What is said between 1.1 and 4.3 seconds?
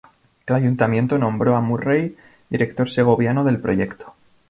nombró a Murray director segoviano del proyecto.